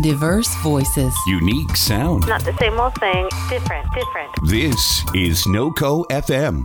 [0.00, 1.14] Diverse voices.
[1.26, 2.26] Unique sound.
[2.26, 4.30] Not the same old thing, different, different.
[4.48, 6.64] This is NoCo FM.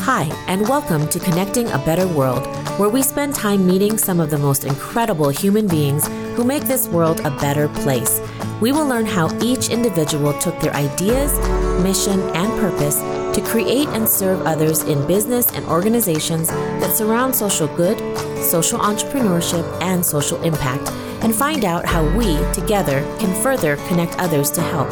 [0.00, 2.44] Hi, and welcome to Connecting a Better World,
[2.80, 6.88] where we spend time meeting some of the most incredible human beings who make this
[6.88, 8.20] world a better place.
[8.62, 11.36] We will learn how each individual took their ideas,
[11.82, 12.98] mission, and purpose
[13.34, 17.98] to create and serve others in business and organizations that surround social good,
[18.40, 20.92] social entrepreneurship, and social impact,
[21.24, 24.88] and find out how we, together, can further connect others to help.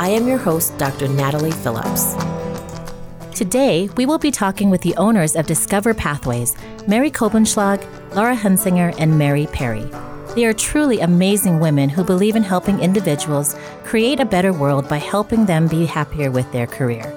[0.00, 1.06] I am your host, Dr.
[1.06, 2.14] Natalie Phillips.
[3.34, 6.56] Today, we will be talking with the owners of Discover Pathways,
[6.88, 9.84] Mary Kobenschlag, Laura Hunsinger, and Mary Perry.
[10.34, 14.98] They are truly amazing women who believe in helping individuals create a better world by
[14.98, 17.12] helping them be happier with their career.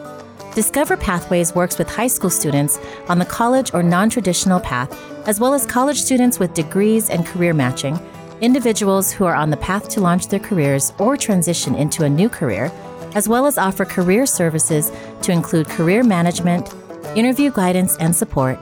[0.55, 4.91] Discover Pathways works with high school students on the college or non traditional path,
[5.27, 7.99] as well as college students with degrees and career matching,
[8.41, 12.29] individuals who are on the path to launch their careers or transition into a new
[12.29, 12.71] career
[13.15, 16.73] as well as offer career services to include career management,
[17.15, 18.57] interview guidance and support,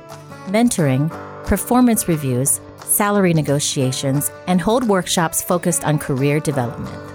[0.47, 1.09] mentoring,
[1.45, 2.59] performance reviews,
[2.91, 7.10] salary negotiations, and hold workshops focused on career development.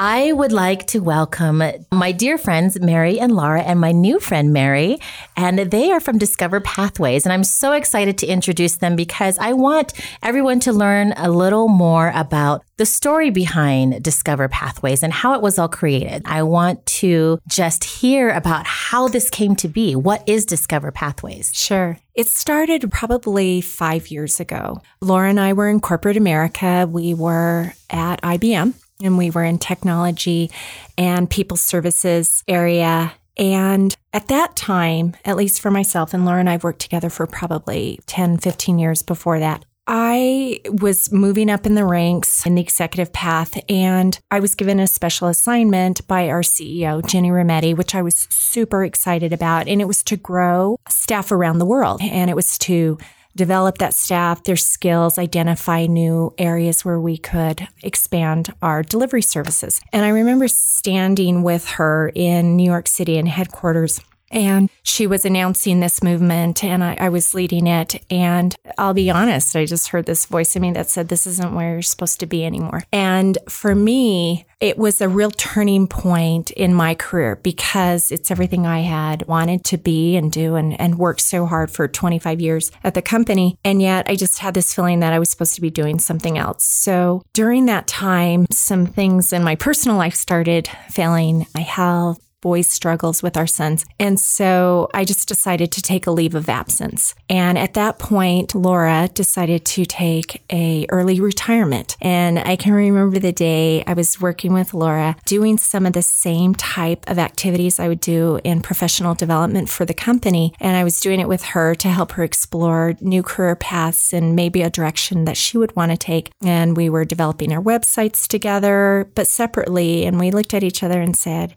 [0.00, 1.60] I would like to welcome
[1.90, 5.00] my dear friends, Mary and Laura, and my new friend, Mary.
[5.36, 7.26] And they are from Discover Pathways.
[7.26, 11.66] And I'm so excited to introduce them because I want everyone to learn a little
[11.66, 16.22] more about the story behind Discover Pathways and how it was all created.
[16.26, 19.96] I want to just hear about how this came to be.
[19.96, 21.52] What is Discover Pathways?
[21.52, 21.98] Sure.
[22.14, 24.80] It started probably five years ago.
[25.00, 26.88] Laura and I were in corporate America.
[26.88, 30.50] We were at IBM and we were in technology
[30.96, 33.12] and people services area.
[33.36, 37.26] And at that time, at least for myself and Laura and I've worked together for
[37.26, 39.64] probably 10, 15 years before that.
[39.90, 44.78] I was moving up in the ranks in the executive path, and I was given
[44.80, 49.66] a special assignment by our CEO, Ginni Rometty, which I was super excited about.
[49.66, 52.98] And it was to grow staff around the world, and it was to
[53.38, 59.80] develop that staff, their skills, identify new areas where we could expand our delivery services.
[59.92, 64.00] And I remember standing with her in New York City in headquarters
[64.30, 68.02] and she was announcing this movement and I, I, was leading it.
[68.10, 71.54] And I'll be honest, I just heard this voice in me that said, This isn't
[71.54, 72.82] where you're supposed to be anymore.
[72.92, 78.66] And for me, it was a real turning point in my career because it's everything
[78.66, 82.72] I had wanted to be and do and, and worked so hard for 25 years
[82.82, 83.56] at the company.
[83.64, 86.38] And yet I just had this feeling that I was supposed to be doing something
[86.38, 86.64] else.
[86.64, 92.68] So during that time, some things in my personal life started failing my health, boys'
[92.68, 93.84] struggles with our sons.
[93.98, 97.14] And so I just decided to take a leave of absence.
[97.28, 101.96] And at that point, Laura decided to take a early retirement.
[102.00, 106.02] And I can remember the day I was working with Laura doing some of the
[106.02, 110.54] same type of activities I would do in professional development for the company.
[110.60, 114.36] And I was doing it with her to help her explore new career paths and
[114.36, 116.30] maybe a direction that she would want to take.
[116.42, 120.04] And we were developing our websites together, but separately.
[120.04, 121.54] And we looked at each other and said,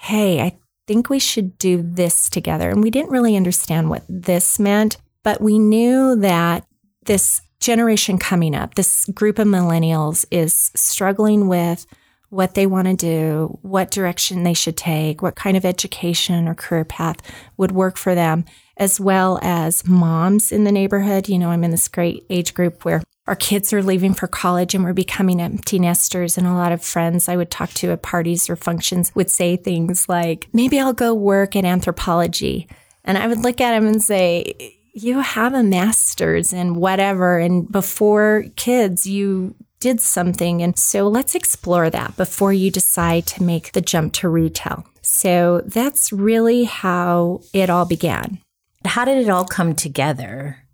[0.00, 0.56] hey, I
[0.86, 2.70] think we should do this together.
[2.70, 6.66] And we didn't really understand what this meant, but we knew that
[7.04, 11.86] this generation coming up, this group of millennials is struggling with
[12.30, 16.54] what they want to do, what direction they should take, what kind of education or
[16.54, 17.18] career path
[17.58, 18.44] would work for them,
[18.78, 21.28] as well as moms in the neighborhood.
[21.28, 24.74] You know, I'm in this great age group where our kids are leaving for college
[24.74, 26.36] and we're becoming empty nesters.
[26.36, 29.56] And a lot of friends I would talk to at parties or functions would say
[29.56, 32.68] things like, maybe I'll go work at Anthropologie.
[33.04, 37.38] And I would look at them and say, you have a master's in whatever.
[37.38, 40.60] And before kids, you did something.
[40.60, 44.84] And so let's explore that before you decide to make the jump to retail.
[45.02, 48.40] So that's really how it all began.
[48.84, 50.64] How did it all come together?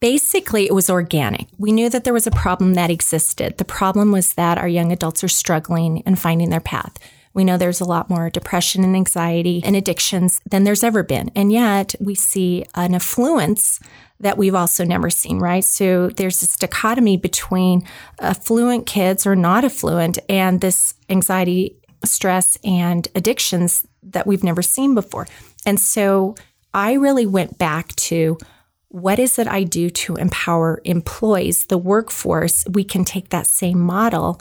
[0.00, 1.48] Basically, it was organic.
[1.58, 3.58] We knew that there was a problem that existed.
[3.58, 6.96] The problem was that our young adults are struggling and finding their path.
[7.34, 11.30] We know there's a lot more depression and anxiety and addictions than there's ever been.
[11.36, 13.78] And yet we see an affluence
[14.18, 15.64] that we've also never seen, right?
[15.64, 17.86] So there's this dichotomy between
[18.18, 24.94] affluent kids or not affluent and this anxiety, stress, and addictions that we've never seen
[24.94, 25.28] before.
[25.64, 26.34] And so
[26.74, 28.38] I really went back to
[28.90, 32.64] what is it I do to empower employees, the workforce?
[32.68, 34.40] We can take that same model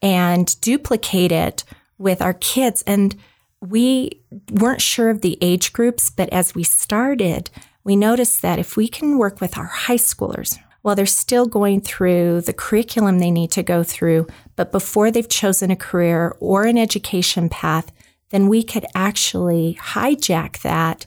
[0.00, 1.64] and duplicate it
[1.98, 2.82] with our kids.
[2.86, 3.14] And
[3.60, 7.50] we weren't sure of the age groups, but as we started,
[7.84, 11.82] we noticed that if we can work with our high schoolers while they're still going
[11.82, 14.26] through the curriculum they need to go through,
[14.56, 17.92] but before they've chosen a career or an education path,
[18.30, 21.04] then we could actually hijack that,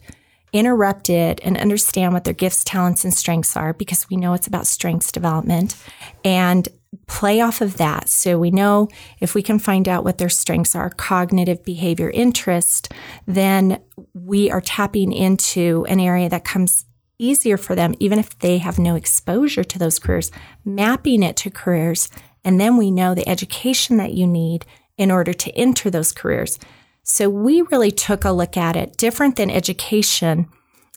[0.53, 4.47] interrupt it, and understand what their gifts, talents, and strengths are because we know it's
[4.47, 5.75] about strengths development
[6.23, 6.69] and
[7.07, 8.07] play off of that.
[8.07, 8.87] So we know
[9.19, 12.91] if we can find out what their strengths are, cognitive behavior interest,
[13.25, 13.81] then
[14.13, 16.85] we are tapping into an area that comes
[17.17, 20.31] easier for them, even if they have no exposure to those careers,
[20.63, 22.09] mapping it to careers.
[22.43, 24.65] And then we know the education that you need
[24.97, 26.59] in order to enter those careers.
[27.03, 30.47] So we really took a look at it different than education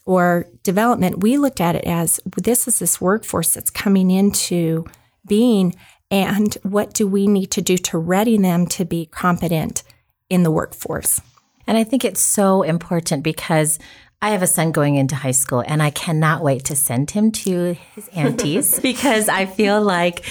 [0.05, 1.21] or development.
[1.21, 4.87] We looked at it as this is this workforce that's coming into
[5.27, 5.75] being
[6.11, 9.83] and what do we need to do to ready them to be competent
[10.31, 11.21] in the workforce.
[11.67, 13.81] And I think it's so important because
[14.23, 17.33] I have a son going into high school and I cannot wait to send him
[17.33, 20.25] to his aunties because I feel like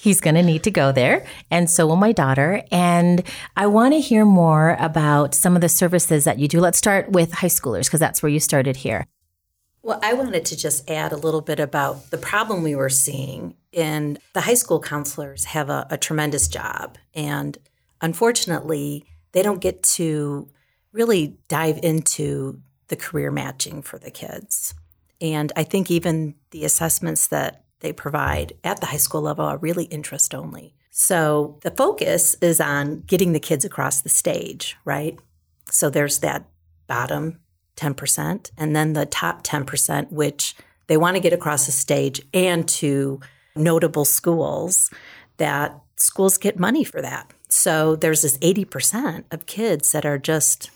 [0.00, 1.26] he's going to need to go there.
[1.50, 2.62] And so will my daughter.
[2.72, 3.22] And
[3.54, 6.58] I want to hear more about some of the services that you do.
[6.58, 9.06] Let's start with high schoolers because that's where you started here.
[9.82, 13.56] Well, I wanted to just add a little bit about the problem we were seeing.
[13.74, 16.96] And the high school counselors have a, a tremendous job.
[17.14, 17.58] And
[18.00, 20.48] unfortunately, they don't get to
[20.92, 24.74] really dive into the career matching for the kids.
[25.20, 29.58] And I think even the assessments that they provide at the high school level are
[29.58, 30.74] really interest only.
[30.90, 35.18] So the focus is on getting the kids across the stage, right?
[35.70, 36.46] So there's that
[36.86, 37.38] bottom
[37.76, 40.54] 10%, and then the top 10%, which
[40.88, 43.20] they want to get across the stage and to
[43.54, 44.90] notable schools
[45.36, 47.32] that schools get money for that.
[47.48, 50.70] So there's this 80% of kids that are just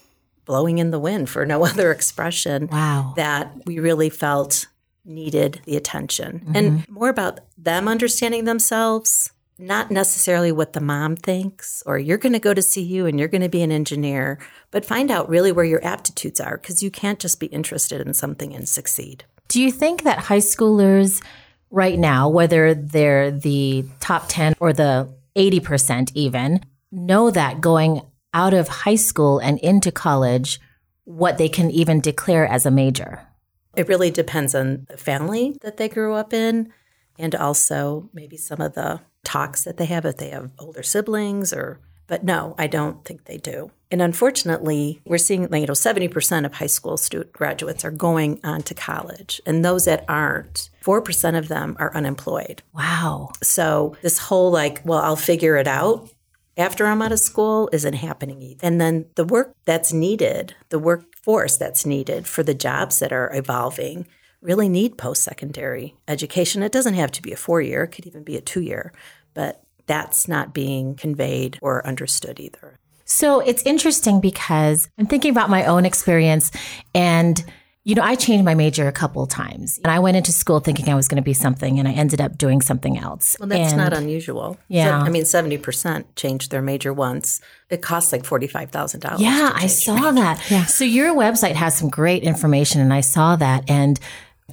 [0.44, 2.68] blowing in the wind for no other expression.
[2.68, 3.14] Wow.
[3.16, 4.66] That we really felt
[5.04, 6.40] needed the attention.
[6.40, 6.56] Mm-hmm.
[6.56, 12.32] And more about them understanding themselves, not necessarily what the mom thinks, or you're going
[12.32, 14.38] to go to CU and you're going to be an engineer,
[14.70, 18.14] but find out really where your aptitudes are because you can't just be interested in
[18.14, 19.24] something and succeed.
[19.48, 21.22] Do you think that high schoolers
[21.70, 28.02] right now, whether they're the top 10 or the 80% even, know that going
[28.32, 30.60] out of high school and into college,
[31.04, 33.26] what they can even declare as a major?
[33.76, 36.72] It really depends on the family that they grew up in
[37.18, 41.52] and also maybe some of the talks that they have if they have older siblings
[41.52, 43.70] or but no, I don't think they do.
[43.90, 48.62] And unfortunately, we're seeing you know 70% of high school student graduates are going on
[48.62, 49.40] to college.
[49.46, 52.62] And those that aren't, 4% of them are unemployed.
[52.74, 53.30] Wow.
[53.42, 56.10] So this whole like, well, I'll figure it out
[56.56, 58.66] after I'm out of school isn't happening either.
[58.66, 60.78] And then the work that's needed, the
[61.26, 64.06] workforce that's needed for the jobs that are evolving
[64.40, 66.62] really need post-secondary education.
[66.62, 68.92] It doesn't have to be a four-year, it could even be a two-year,
[69.32, 72.78] but that's not being conveyed or understood either.
[73.06, 76.50] So it's interesting because I'm thinking about my own experience
[76.94, 77.42] and
[77.84, 80.88] you know, I changed my major a couple times and I went into school thinking
[80.88, 83.36] I was going to be something and I ended up doing something else.
[83.38, 84.56] Well, that's and, not unusual.
[84.68, 84.98] Yeah.
[84.98, 87.42] I mean, 70% changed their major once.
[87.68, 89.18] It costs like $45,000.
[89.18, 90.50] Yeah, I saw that.
[90.50, 90.64] Yeah.
[90.64, 93.68] So your website has some great information and I saw that.
[93.68, 94.00] And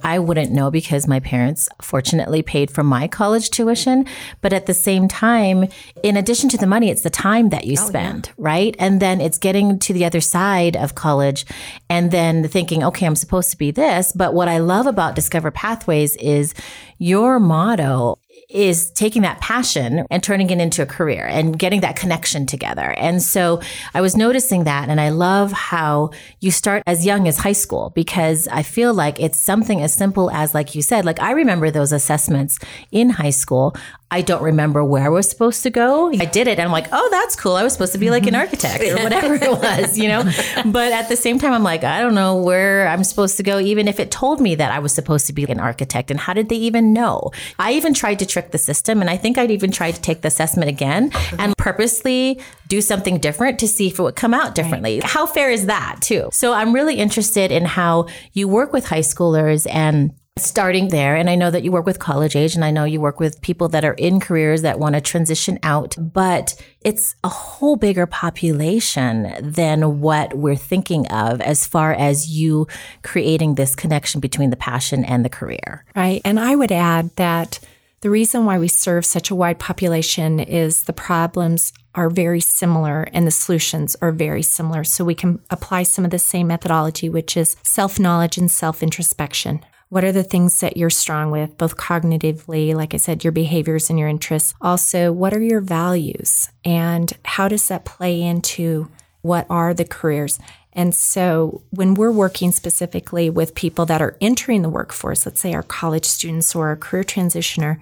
[0.02, 4.06] I wouldn't know because my parents fortunately paid for my college tuition.
[4.40, 5.68] But at the same time,
[6.02, 8.34] in addition to the money, it's the time that you oh, spend, yeah.
[8.38, 8.74] right?
[8.78, 11.44] And then it's getting to the other side of college
[11.90, 14.12] and then thinking, okay, I'm supposed to be this.
[14.12, 16.54] But what I love about Discover Pathways is
[16.98, 18.18] your motto
[18.52, 22.94] is taking that passion and turning it into a career and getting that connection together.
[22.98, 23.60] And so
[23.94, 24.88] I was noticing that.
[24.88, 29.20] And I love how you start as young as high school because I feel like
[29.20, 32.58] it's something as simple as, like you said, like I remember those assessments
[32.90, 33.74] in high school.
[34.12, 36.12] I don't remember where I was supposed to go.
[36.12, 37.56] I did it and I'm like, oh, that's cool.
[37.56, 38.40] I was supposed to be like an mm-hmm.
[38.40, 40.22] architect or whatever it was, you know?
[40.66, 43.58] But at the same time, I'm like, I don't know where I'm supposed to go,
[43.58, 46.10] even if it told me that I was supposed to be an architect.
[46.10, 47.30] And how did they even know?
[47.58, 49.00] I even tried to trick the system.
[49.00, 52.38] And I think I'd even tried to take the assessment again and purposely
[52.68, 55.00] do something different to see if it would come out differently.
[55.00, 55.08] Right.
[55.08, 56.28] How fair is that, too?
[56.32, 61.14] So I'm really interested in how you work with high schoolers and starting there.
[61.14, 63.42] And I know that you work with college age and I know you work with
[63.42, 68.06] people that are in careers that want to transition out, but it's a whole bigger
[68.06, 72.66] population than what we're thinking of as far as you
[73.02, 75.84] creating this connection between the passion and the career.
[75.94, 76.22] Right.
[76.24, 77.60] And I would add that
[78.00, 83.06] the reason why we serve such a wide population is the problems are very similar
[83.12, 84.82] and the solutions are very similar.
[84.82, 88.82] So we can apply some of the same methodology, which is self knowledge and self
[88.82, 89.62] introspection.
[89.92, 93.90] What are the things that you're strong with, both cognitively, like I said, your behaviors
[93.90, 94.54] and your interests?
[94.58, 98.88] Also, what are your values and how does that play into
[99.20, 100.38] what are the careers?
[100.72, 105.52] And so when we're working specifically with people that are entering the workforce, let's say
[105.52, 107.78] our college students or a career transitioner,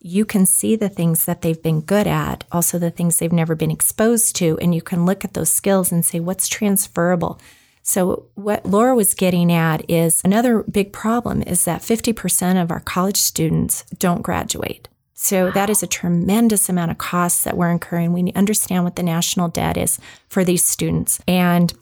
[0.00, 3.54] you can see the things that they've been good at, also the things they've never
[3.54, 7.40] been exposed to, and you can look at those skills and say, what's transferable?
[7.86, 12.80] So what Laura was getting at is another big problem is that 50% of our
[12.80, 14.88] college students don't graduate.
[15.12, 15.50] So wow.
[15.52, 18.14] that is a tremendous amount of costs that we're incurring.
[18.14, 19.98] We understand what the national debt is
[20.28, 21.20] for these students.
[21.28, 21.74] And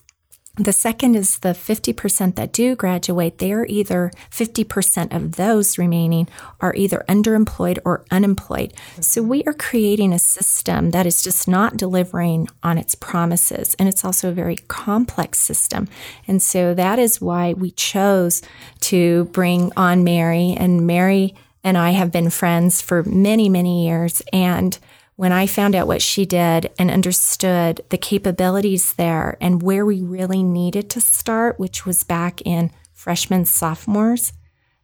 [0.57, 6.29] the second is the 50% that do graduate, they are either 50% of those remaining
[6.61, 8.75] are either underemployed or unemployed.
[9.01, 13.75] So we are creating a system that is just not delivering on its promises.
[13.79, 15.89] And it's also a very complex system.
[16.29, 18.43] And so that is why we chose
[18.81, 20.55] to bring on Mary.
[20.59, 24.21] And Mary and I have been friends for many, many years.
[24.35, 24.79] And
[25.23, 30.03] when I found out what she did and understood the capabilities there and where we
[30.03, 34.33] really needed to start, which was back in freshmen, sophomores,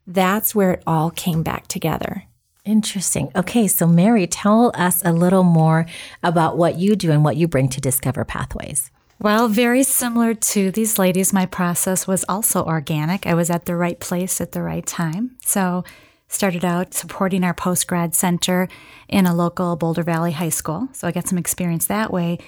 [0.07, 2.23] that's where it all came back together.
[2.64, 3.33] Interesting.
[3.35, 5.87] Okay, so Mary, tell us a little more
[6.23, 8.92] about what you do and what you bring to Discover Pathways.
[9.18, 13.26] Well, very similar to these ladies, my process was also organic.
[13.26, 15.37] I was at the right place at the right time.
[15.45, 15.83] So,
[16.28, 18.68] started out supporting our post grad center
[19.08, 20.88] in a local Boulder Valley high school.
[20.92, 22.38] So I got some experience that way.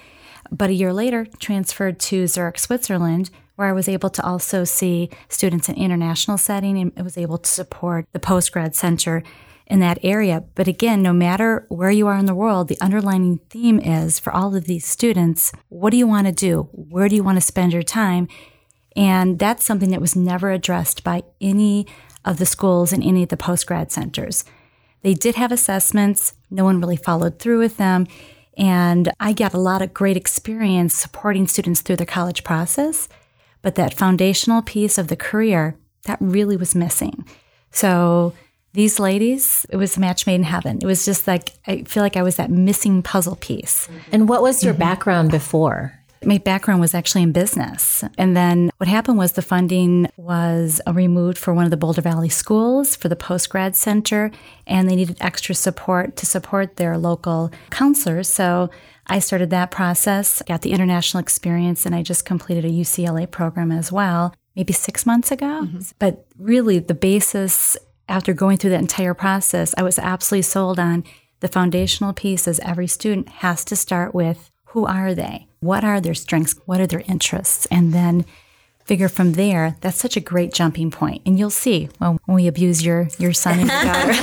[0.51, 5.09] But a year later, transferred to Zurich, Switzerland, where I was able to also see
[5.29, 9.23] students in international setting and was able to support the post grad center
[9.67, 10.43] in that area.
[10.55, 14.33] But again, no matter where you are in the world, the underlying theme is for
[14.33, 16.69] all of these students, what do you want to do?
[16.73, 18.27] Where do you want to spend your time?
[18.95, 21.87] And that's something that was never addressed by any
[22.25, 24.43] of the schools and any of the post grad centers.
[25.01, 28.07] They did have assessments, no one really followed through with them.
[28.57, 33.07] And I got a lot of great experience supporting students through their college process.
[33.61, 37.25] But that foundational piece of the career, that really was missing.
[37.71, 38.33] So
[38.73, 40.79] these ladies, it was a match made in heaven.
[40.81, 43.87] It was just like, I feel like I was that missing puzzle piece.
[44.11, 44.79] And what was your mm-hmm.
[44.79, 45.93] background before?
[46.23, 48.03] My background was actually in business.
[48.17, 52.29] And then what happened was the funding was removed for one of the Boulder Valley
[52.29, 54.31] schools for the post grad center,
[54.67, 58.31] and they needed extra support to support their local counselors.
[58.31, 58.69] So
[59.07, 63.71] I started that process, got the international experience, and I just completed a UCLA program
[63.71, 65.63] as well, maybe six months ago.
[65.63, 65.79] Mm-hmm.
[65.97, 71.03] But really, the basis after going through that entire process, I was absolutely sold on
[71.39, 75.47] the foundational pieces every student has to start with who are they?
[75.61, 76.55] What are their strengths?
[76.65, 77.67] What are their interests?
[77.69, 78.25] And then
[78.85, 79.77] figure from there.
[79.81, 81.21] That's such a great jumping point.
[81.23, 84.11] And you'll see when, when we abuse your, your son and your daughter.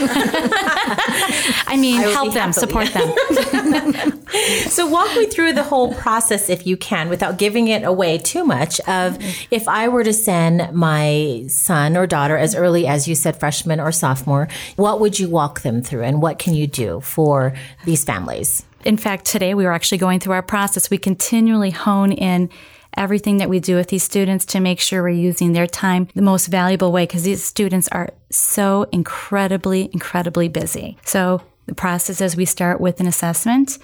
[1.68, 3.08] I mean, I help them, support them.
[4.66, 8.44] so walk me through the whole process if you can without giving it away too
[8.44, 9.48] much of mm-hmm.
[9.52, 13.78] if I were to send my son or daughter as early as you said freshman
[13.78, 17.54] or sophomore, what would you walk them through and what can you do for
[17.84, 18.64] these families?
[18.88, 20.88] In fact, today we were actually going through our process.
[20.88, 22.48] We continually hone in
[22.96, 26.22] everything that we do with these students to make sure we're using their time the
[26.22, 30.96] most valuable way because these students are so incredibly, incredibly busy.
[31.04, 33.76] So the process is we start with an assessment.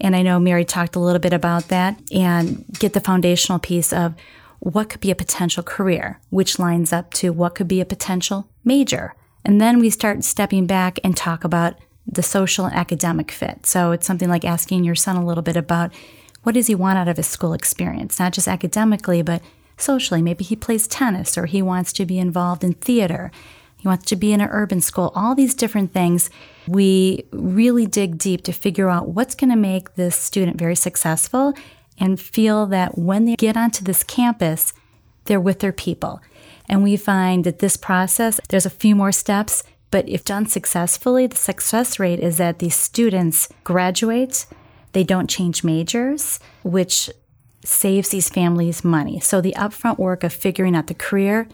[0.00, 3.92] And I know Mary talked a little bit about that and get the foundational piece
[3.92, 4.14] of
[4.60, 8.48] what could be a potential career, which lines up to what could be a potential
[8.64, 9.16] major.
[9.44, 11.74] And then we start stepping back and talk about
[12.06, 13.66] the social and academic fit.
[13.66, 15.92] So it's something like asking your son a little bit about
[16.42, 19.42] what does he want out of his school experience, not just academically, but
[19.76, 20.22] socially.
[20.22, 23.30] Maybe he plays tennis or he wants to be involved in theater.
[23.78, 26.30] He wants to be in an urban school, all these different things.
[26.68, 31.54] We really dig deep to figure out what's going to make this student very successful
[31.98, 34.72] and feel that when they get onto this campus,
[35.24, 36.20] they're with their people.
[36.68, 41.26] And we find that this process, there's a few more steps but if done successfully,
[41.28, 44.46] the success rate is that these students graduate,
[44.92, 47.10] they don't change majors, which
[47.62, 49.20] saves these families money.
[49.20, 51.46] So the upfront work of figuring out the career,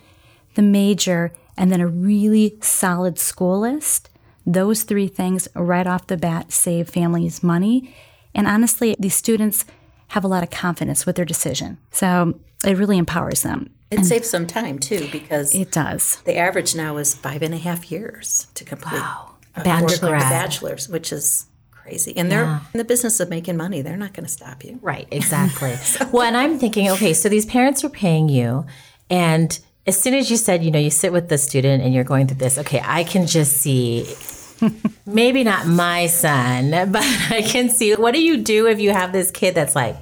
[0.54, 4.08] the major, and then a really solid school list,
[4.46, 7.92] those three things right off the bat save families money.
[8.36, 9.64] And honestly, these students
[10.08, 11.78] have a lot of confidence with their decision.
[11.90, 13.70] So it really empowers them.
[13.90, 16.20] It saves some time too because it does.
[16.24, 19.36] The average now is five and a half years to complete wow.
[19.56, 22.14] a bachelor's, bachelor's, which is crazy.
[22.16, 23.80] And they're in the business of making money.
[23.80, 24.78] They're not going to stop you.
[24.82, 25.74] Right, exactly.
[26.12, 28.66] well, and I'm thinking, okay, so these parents are paying you,
[29.08, 32.04] and as soon as you said, you know, you sit with the student and you're
[32.04, 34.06] going through this, okay, I can just see.
[35.06, 39.12] Maybe not my son, but I can see what do you do if you have
[39.12, 39.96] this kid that's like,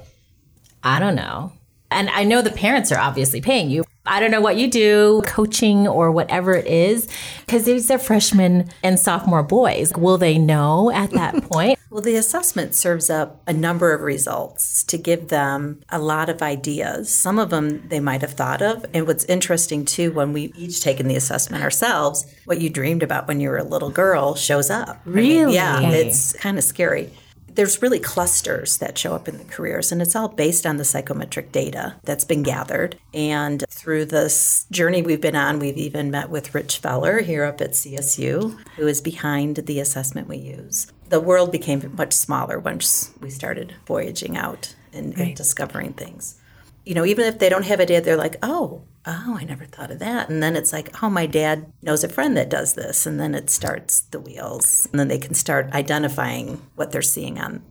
[0.83, 1.53] I don't know.
[1.89, 3.83] And I know the parents are obviously paying you.
[4.05, 7.09] I don't know what you do, coaching or whatever it is,
[7.45, 9.91] because these are freshmen and sophomore boys.
[9.97, 11.77] Will they know at that point?
[11.89, 16.41] Well, the assessment serves up a number of results to give them a lot of
[16.41, 17.11] ideas.
[17.11, 18.85] Some of them they might have thought of.
[18.93, 23.27] And what's interesting too, when we each taken the assessment ourselves, what you dreamed about
[23.27, 25.01] when you were a little girl shows up.
[25.05, 25.55] I mean, Really?
[25.55, 27.11] yeah, it's kind of scary.
[27.57, 30.85] There's really clusters that show up in the careers, and it's all based on the
[30.85, 32.99] psychometric data that's been gathered.
[33.15, 37.59] And through this journey we've been on, we've even met with Rich Feller here up
[37.59, 40.85] at CSU, who is behind the assessment we use.
[41.09, 46.39] The world became much smaller once we started voyaging out and, and discovering things.
[46.85, 49.65] You know, even if they don't have a dad, they're like, oh, oh, I never
[49.65, 50.29] thought of that.
[50.29, 53.05] And then it's like, oh, my dad knows a friend that does this.
[53.05, 54.87] And then it starts the wheels.
[54.91, 57.63] And then they can start identifying what they're seeing on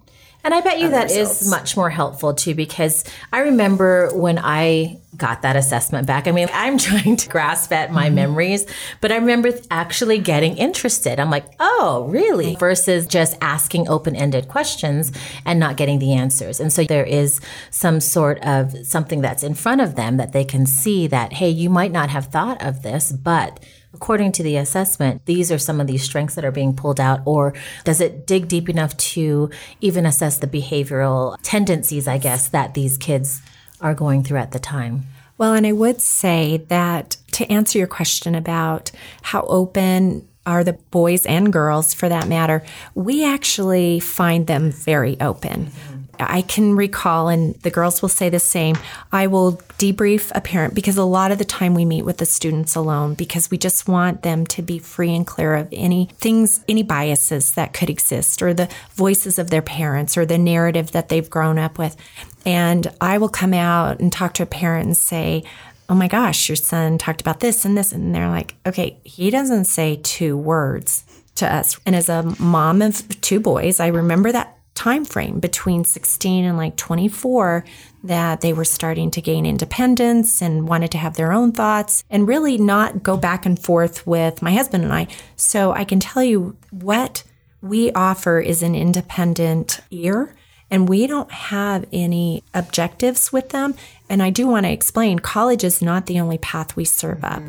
[0.47, 1.51] And I bet you that is results.
[1.51, 6.29] much more helpful too, because I remember when I got that assessment back.
[6.29, 8.15] I mean, I'm trying to grasp at my mm-hmm.
[8.15, 8.65] memories,
[9.01, 11.19] but I remember actually getting interested.
[11.19, 12.55] I'm like, oh, really?
[12.55, 15.11] Versus just asking open ended questions
[15.45, 16.61] and not getting the answers.
[16.61, 20.45] And so there is some sort of something that's in front of them that they
[20.45, 23.59] can see that, hey, you might not have thought of this, but
[23.97, 27.21] according to the assessment, these are some of these strengths that are being pulled out,
[27.25, 29.49] or does it dig deep enough to
[29.81, 33.41] even assess the behavioral tendencies, I guess, that these kids
[33.81, 35.07] are going through at the time?
[35.39, 38.91] Well, and I would say that to answer your question about
[39.23, 42.63] how open are the boys and girls for that matter,
[42.95, 45.71] we actually find them very open.
[46.19, 48.77] I can recall, and the girls will say the same.
[49.13, 52.27] I will debrief a parent because a lot of the time we meet with the
[52.27, 56.65] students alone because we just want them to be free and clear of any things,
[56.69, 61.09] any biases that could exist or the voices of their parents or the narrative that
[61.09, 61.97] they've grown up with.
[62.45, 65.45] And I will come out and talk to a parent and say,
[65.89, 67.93] Oh my gosh, your son talked about this and this.
[67.93, 71.05] And they're like, okay, he doesn't say two words
[71.37, 71.79] to us.
[71.87, 76.57] And as a mom of two boys, I remember that time frame between 16 and
[76.57, 77.65] like 24
[78.05, 82.29] that they were starting to gain independence and wanted to have their own thoughts and
[82.29, 85.09] really not go back and forth with my husband and I.
[85.35, 87.25] So I can tell you what
[87.61, 90.37] we offer is an independent ear
[90.71, 93.75] and we don't have any objectives with them.
[94.09, 97.43] And I do want to explain college is not the only path we serve up.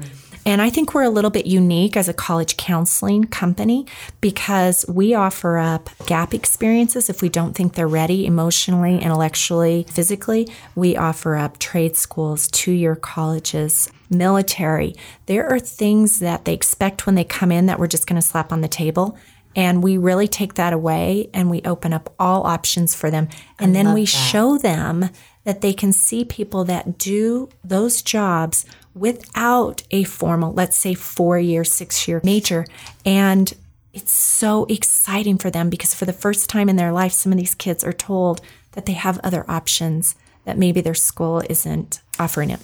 [0.47, 3.85] And I think we're a little bit unique as a college counseling company
[4.21, 10.47] because we offer up gap experiences if we don't think they're ready emotionally, intellectually, physically.
[10.73, 14.95] We offer up trade schools, two year colleges, military.
[15.25, 18.25] There are things that they expect when they come in that we're just going to
[18.25, 19.17] slap on the table.
[19.53, 23.27] And we really take that away and we open up all options for them.
[23.59, 25.09] And then we show them
[25.43, 28.65] that they can see people that do those jobs
[28.99, 32.65] without a formal, let's say, four year, six year major.
[33.05, 33.53] And
[33.93, 37.37] it's so exciting for them because for the first time in their life, some of
[37.37, 38.41] these kids are told
[38.73, 42.59] that they have other options that maybe their school isn't offering it.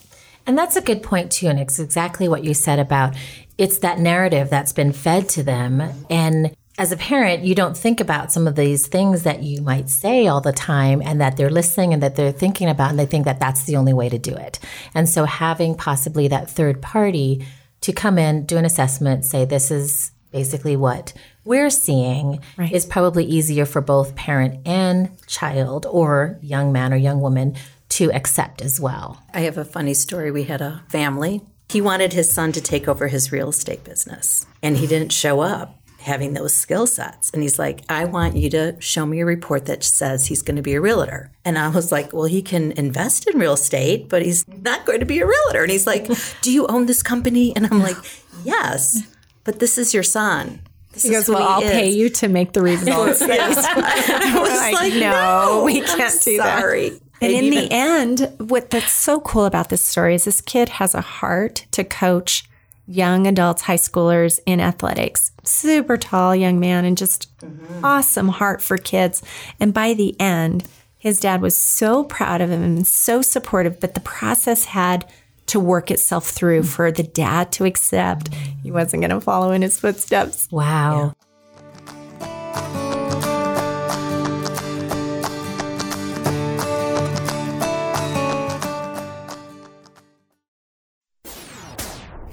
[0.45, 1.47] And that's a good point, too.
[1.47, 3.15] And it's exactly what you said about
[3.57, 5.81] it's that narrative that's been fed to them.
[6.09, 9.89] And as a parent, you don't think about some of these things that you might
[9.89, 13.05] say all the time and that they're listening and that they're thinking about, and they
[13.05, 14.59] think that that's the only way to do it.
[14.95, 17.45] And so having possibly that third party
[17.81, 21.13] to come in, do an assessment, say, this is basically what
[21.45, 22.39] we're seeing
[22.71, 27.55] is probably easier for both parent and child or young man or young woman
[27.89, 29.21] to accept as well.
[29.31, 30.31] I have a funny story.
[30.31, 31.41] We had a family.
[31.69, 35.41] He wanted his son to take over his real estate business, and he didn't show
[35.41, 37.29] up having those skill sets.
[37.31, 40.57] And he's like, I want you to show me a report that says he's going
[40.57, 41.31] to be a realtor.
[41.45, 44.99] And I was like, Well, he can invest in real estate, but he's not going
[44.99, 45.61] to be a realtor.
[45.63, 46.07] And he's like,
[46.41, 47.55] Do you own this company?
[47.55, 47.97] And I'm like,
[48.43, 49.03] Yes,
[49.43, 50.61] but this is your son.
[50.91, 53.21] This He goes, Well, I'll is." pay you to make the results.
[53.23, 56.99] I was like, like, "No, we I'm can't do that." sorry.
[57.21, 60.69] And in even- the end, what that's so cool about this story is this kid
[60.69, 62.43] has a heart to coach
[62.85, 65.31] young adults, high schoolers in athletics.
[65.43, 67.85] Super tall young man and just mm-hmm.
[67.85, 69.21] awesome heart for kids.
[69.59, 70.67] And by the end,
[70.97, 75.05] his dad was so proud of him and so supportive, but the process had
[75.47, 79.61] to work itself through for the dad to accept he wasn't going to follow in
[79.61, 80.47] his footsteps.
[80.51, 81.13] Wow.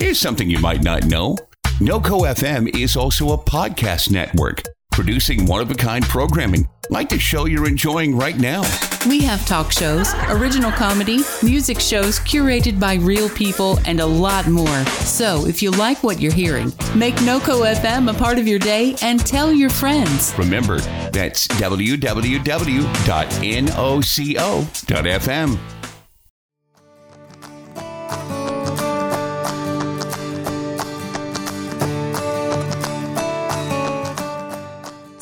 [0.01, 1.37] Here's something you might not know
[1.79, 7.19] NoCo FM is also a podcast network producing one of a kind programming like the
[7.19, 8.63] show you're enjoying right now.
[9.07, 14.49] We have talk shows, original comedy, music shows curated by real people, and a lot
[14.49, 14.85] more.
[15.05, 18.97] So if you like what you're hearing, make NoCo FM a part of your day
[19.03, 20.33] and tell your friends.
[20.39, 22.39] Remember, that's www.noco.fm.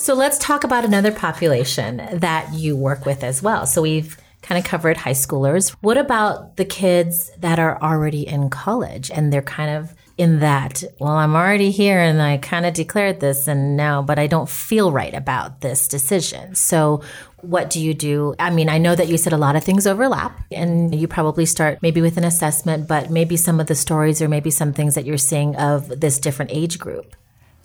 [0.08, 3.66] So let's talk about another population that you work with as well.
[3.66, 5.76] So we've kind of covered high schoolers.
[5.82, 10.82] What about the kids that are already in college and they're kind of in that,
[10.98, 14.48] well, I'm already here and I kind of declared this and now, but I don't
[14.48, 16.54] feel right about this decision.
[16.54, 17.02] So
[17.42, 18.34] what do you do?
[18.38, 21.44] I mean, I know that you said a lot of things overlap and you probably
[21.44, 24.94] start maybe with an assessment, but maybe some of the stories or maybe some things
[24.94, 27.14] that you're seeing of this different age group.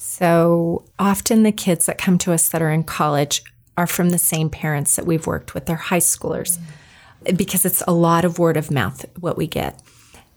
[0.06, 3.42] So often the kids that come to us that are in college
[3.78, 5.66] are from the same parents that we've worked with.
[5.66, 6.60] They're high schoolers
[7.38, 9.82] because it's a lot of word of mouth what we get.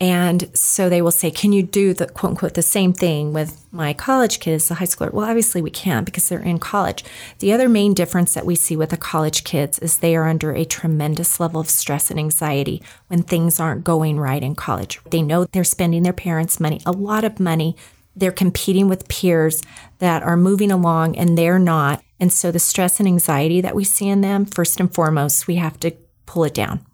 [0.00, 3.66] And so they will say, Can you do the quote unquote the same thing with
[3.72, 5.12] my college kid as the high schooler?
[5.12, 7.02] Well, obviously we can because they're in college.
[7.40, 10.52] The other main difference that we see with the college kids is they are under
[10.52, 15.00] a tremendous level of stress and anxiety when things aren't going right in college.
[15.10, 17.74] They know they're spending their parents' money, a lot of money
[18.16, 19.62] they're competing with peers
[19.98, 22.02] that are moving along and they're not.
[22.18, 25.56] And so the stress and anxiety that we see in them, first and foremost, we
[25.56, 25.92] have to
[26.24, 26.84] pull it down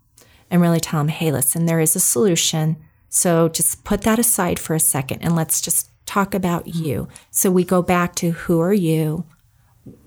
[0.51, 2.77] and really tell them, hey, listen, there is a solution.
[3.09, 7.09] So just put that aside for a second and let's just talk about you.
[7.31, 9.25] So we go back to who are you?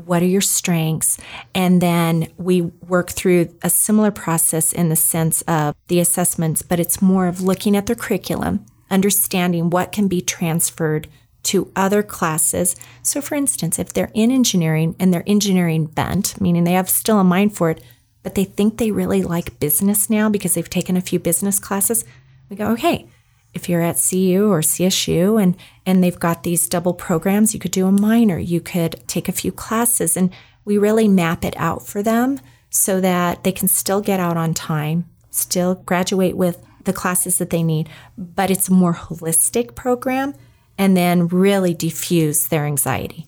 [0.06, 1.17] What are your strengths?
[1.54, 6.80] And then we work through a similar process in the sense of the assessments, but
[6.80, 11.08] it's more of looking at their curriculum understanding what can be transferred
[11.43, 12.76] to other classes.
[13.04, 17.19] So, for instance, if they're in engineering and they're engineering bent, meaning they have still
[17.19, 17.84] a mind for it,
[18.24, 22.04] but they think they really like business now because they've taken a few business classes,
[22.50, 23.08] we go, okay,
[23.54, 27.71] if you're at CU or CSU and, and they've got these double programs, you could
[27.71, 30.32] do a minor, you could take a few classes, and
[30.65, 32.39] we really map it out for them
[32.71, 37.50] so that they can still get out on time, still graduate with the classes that
[37.50, 40.34] they need, but it's a more holistic program
[40.78, 43.28] and then really diffuse their anxiety.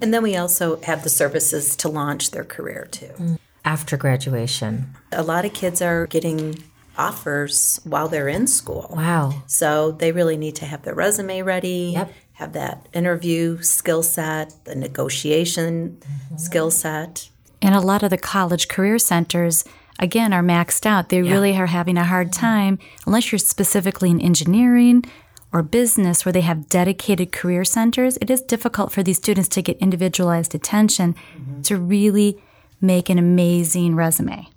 [0.00, 3.38] And then we also have the services to launch their career too.
[3.64, 4.94] After graduation.
[5.12, 6.62] A lot of kids are getting
[6.98, 8.94] offers while they're in school.
[8.96, 9.42] Wow.
[9.46, 12.12] So they really need to have their resume ready, Yep.
[12.34, 16.36] have that interview skill set, the negotiation mm-hmm.
[16.36, 17.28] skill set.
[17.60, 19.64] And a lot of the college career centers,
[19.98, 21.08] again, are maxed out.
[21.08, 25.04] They really are having a hard time, unless you're specifically in engineering
[25.52, 28.18] or business where they have dedicated career centers.
[28.20, 31.62] It is difficult for these students to get individualized attention mm-hmm.
[31.62, 32.42] to really
[32.80, 34.48] make an amazing resume.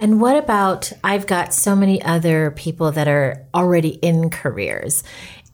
[0.00, 5.02] And what about I've got so many other people that are already in careers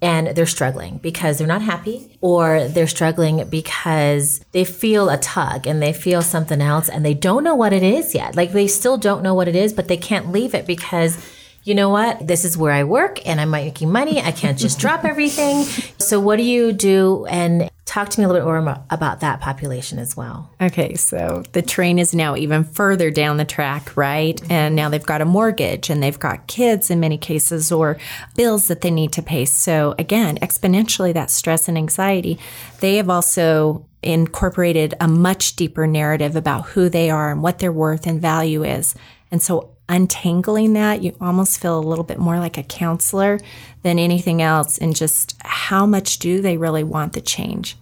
[0.04, 5.66] and they're struggling because they're not happy or they're struggling because they feel a tug
[5.66, 8.36] and they feel something else and they don't know what it is yet.
[8.36, 11.16] Like they still don't know what it is, but they can't leave it because
[11.62, 12.26] you know what?
[12.26, 14.20] This is where I work and I'm making money.
[14.20, 15.64] I can't just drop everything.
[15.98, 17.24] So what do you do?
[17.24, 20.50] And talk to me a little bit more about that population as well.
[20.60, 24.40] Okay, so the train is now even further down the track, right?
[24.50, 27.98] And now they've got a mortgage and they've got kids in many cases or
[28.36, 29.44] bills that they need to pay.
[29.44, 32.38] So again, exponentially that stress and anxiety.
[32.80, 37.72] They have also incorporated a much deeper narrative about who they are and what their
[37.72, 38.94] worth and value is.
[39.30, 43.38] And so untangling that, you almost feel a little bit more like a counselor
[43.82, 44.78] than anything else.
[44.78, 47.76] And just how much do they really want the change?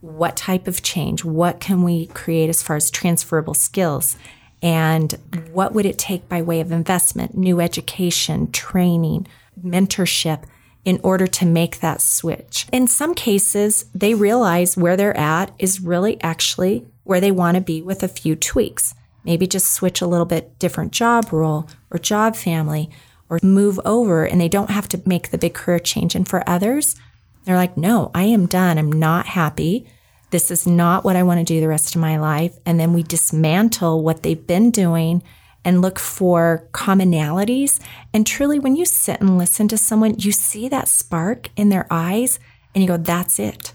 [0.00, 1.24] What type of change?
[1.24, 4.16] What can we create as far as transferable skills?
[4.62, 5.12] And
[5.52, 9.26] what would it take by way of investment, new education, training,
[9.62, 10.44] mentorship
[10.84, 12.66] in order to make that switch?
[12.72, 17.60] In some cases, they realize where they're at is really actually where they want to
[17.60, 21.98] be with a few tweaks maybe just switch a little bit different job role or
[21.98, 22.90] job family
[23.28, 26.14] or move over and they don't have to make the big career change.
[26.14, 26.96] And for others,
[27.44, 28.78] they're like, no, I am done.
[28.78, 29.86] I'm not happy.
[30.30, 32.56] This is not what I want to do the rest of my life.
[32.66, 35.22] And then we dismantle what they've been doing
[35.64, 37.80] and look for commonalities.
[38.12, 41.86] And truly, when you sit and listen to someone, you see that spark in their
[41.90, 42.38] eyes
[42.74, 43.72] and you go, that's it.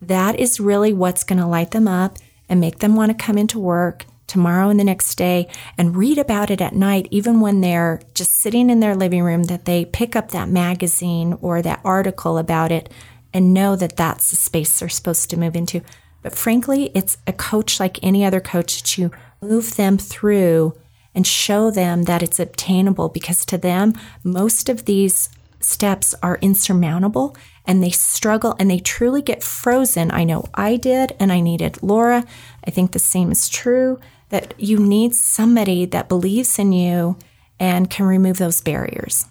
[0.00, 3.36] That is really what's going to light them up and make them want to come
[3.36, 7.60] into work tomorrow and the next day and read about it at night, even when
[7.60, 11.80] they're just sitting in their living room, that they pick up that magazine or that
[11.84, 12.92] article about it
[13.32, 15.82] and know that that's the space they're supposed to move into.
[16.22, 19.10] But frankly, it's a coach like any other coach that you
[19.40, 20.76] move them through
[21.14, 25.28] and show them that it's obtainable because to them, most of these
[25.60, 30.10] steps are insurmountable and they struggle and they truly get frozen.
[30.10, 32.24] I know I did and I needed Laura.
[32.64, 33.98] I think the same is true
[34.30, 37.16] that you need somebody that believes in you
[37.58, 39.26] and can remove those barriers.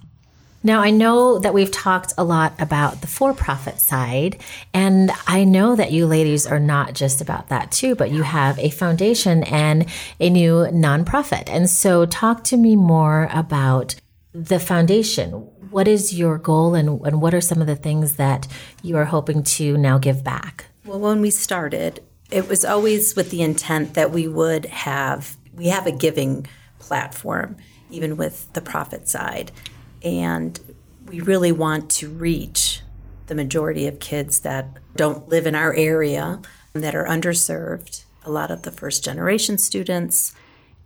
[0.63, 4.41] Now, I know that we've talked a lot about the for profit side,
[4.73, 8.57] and I know that you ladies are not just about that too, but you have
[8.59, 9.85] a foundation and
[10.19, 11.43] a new nonprofit.
[11.47, 13.95] And so, talk to me more about
[14.33, 15.31] the foundation.
[15.69, 18.47] What is your goal, and, and what are some of the things that
[18.81, 20.65] you are hoping to now give back?
[20.85, 25.67] Well, when we started, it was always with the intent that we would have we
[25.67, 26.45] have a giving
[26.79, 27.55] platform
[27.89, 29.51] even with the profit side
[30.03, 30.59] and
[31.07, 32.81] we really want to reach
[33.27, 36.41] the majority of kids that don't live in our area
[36.73, 40.35] that are underserved a lot of the first generation students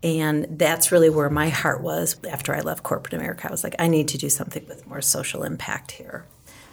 [0.03, 3.47] and that's really where my heart was after I left corporate America.
[3.47, 6.25] I was like, I need to do something with more social impact here.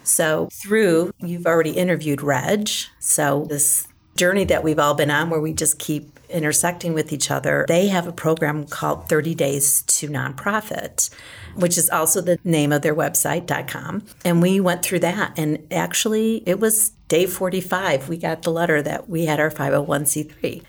[0.02, 2.70] So, through, you've already interviewed Reg.
[2.98, 3.86] So, this
[4.18, 7.86] journey that we've all been on where we just keep intersecting with each other, they
[7.88, 11.08] have a program called 30 Days to Nonprofit,
[11.54, 14.04] which is also the name of their website.com.
[14.24, 15.38] And we went through that.
[15.38, 18.08] And actually, it was day 45.
[18.08, 20.62] We got the letter that we had our 501c3.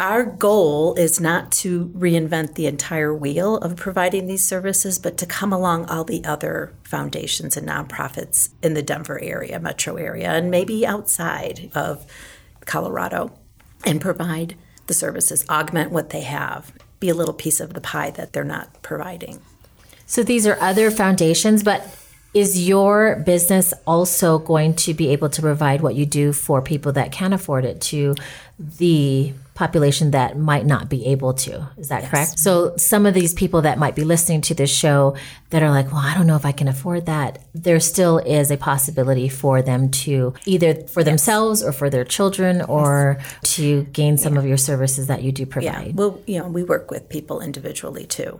[0.00, 5.26] Our goal is not to reinvent the entire wheel of providing these services, but to
[5.26, 10.52] come along all the other foundations and nonprofits in the Denver area, metro area, and
[10.52, 12.06] maybe outside of
[12.68, 13.32] Colorado
[13.84, 14.54] and provide
[14.86, 18.44] the services, augment what they have, be a little piece of the pie that they're
[18.44, 19.40] not providing.
[20.06, 21.86] So these are other foundations, but
[22.34, 26.92] is your business also going to be able to provide what you do for people
[26.92, 28.14] that can afford it to
[28.58, 31.68] the population that might not be able to.
[31.76, 32.10] Is that yes.
[32.10, 32.38] correct?
[32.38, 35.16] So some of these people that might be listening to this show
[35.50, 37.40] that are like, well, I don't know if I can afford that.
[37.54, 42.62] There still is a possibility for them to either for themselves or for their children
[42.62, 43.54] or yes.
[43.54, 44.38] to gain some yeah.
[44.38, 45.86] of your services that you do provide.
[45.88, 45.92] Yeah.
[45.94, 48.38] Well, you know, we work with people individually too.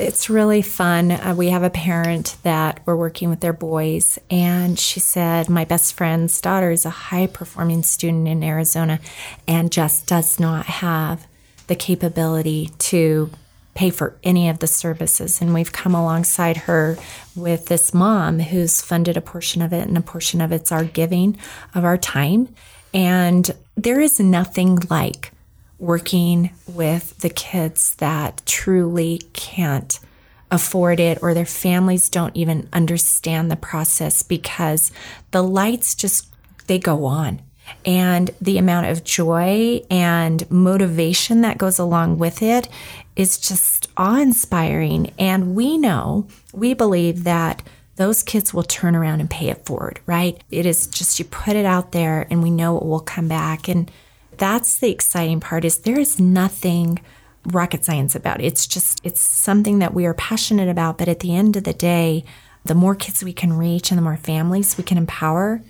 [0.00, 1.10] It's really fun.
[1.10, 5.66] Uh, we have a parent that we're working with their boys, and she said, My
[5.66, 8.98] best friend's daughter is a high performing student in Arizona
[9.46, 11.26] and just does not have
[11.66, 13.30] the capability to
[13.74, 15.42] pay for any of the services.
[15.42, 16.96] And we've come alongside her
[17.36, 20.84] with this mom who's funded a portion of it, and a portion of it's our
[20.84, 21.36] giving
[21.74, 22.48] of our time.
[22.94, 25.32] And there is nothing like
[25.80, 29.98] working with the kids that truly can't
[30.50, 34.90] afford it or their families don't even understand the process because
[35.30, 36.26] the lights just
[36.66, 37.40] they go on.
[37.86, 42.68] And the amount of joy and motivation that goes along with it
[43.14, 45.12] is just awe-inspiring.
[45.18, 47.62] And we know we believe that
[47.94, 50.42] those kids will turn around and pay it forward right?
[50.50, 53.68] It is just you put it out there and we know it will come back.
[53.68, 53.90] And
[54.40, 56.98] that's the exciting part is there is nothing
[57.46, 58.46] rocket science about it.
[58.46, 61.72] It's just it's something that we are passionate about, but at the end of the
[61.74, 62.24] day,
[62.64, 65.62] the more kids we can reach and the more families we can empower.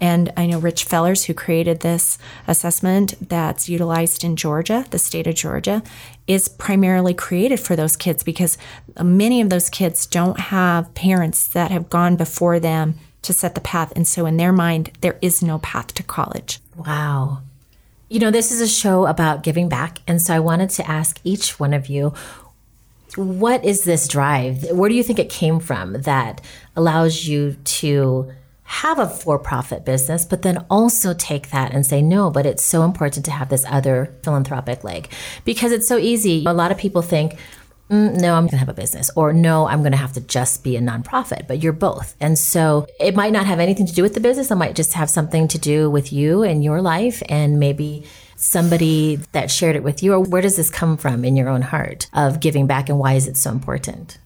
[0.00, 2.18] And I know Rich Fellers, who created this
[2.48, 5.82] assessment that's utilized in Georgia, the state of Georgia,
[6.26, 8.56] is primarily created for those kids because
[9.00, 13.60] many of those kids don't have parents that have gone before them to set the
[13.60, 13.92] path.
[13.94, 16.60] And so, in their mind, there is no path to college.
[16.76, 17.42] Wow.
[18.10, 20.00] You know, this is a show about giving back.
[20.08, 22.12] And so I wanted to ask each one of you
[23.16, 24.70] what is this drive?
[24.70, 26.40] Where do you think it came from that
[26.76, 28.32] allows you to
[28.64, 32.64] have a for profit business, but then also take that and say, no, but it's
[32.64, 35.10] so important to have this other philanthropic leg
[35.44, 36.44] because it's so easy.
[36.46, 37.36] A lot of people think,
[37.90, 40.20] mm, no, I'm going to have a business, or no, I'm going to have to
[40.20, 42.16] just be a nonprofit, but you're both.
[42.20, 44.50] And so it might not have anything to do with the business.
[44.50, 48.04] It might just have something to do with you and your life and maybe
[48.36, 50.14] somebody that shared it with you.
[50.14, 53.14] Or where does this come from in your own heart of giving back and why
[53.14, 54.18] is it so important?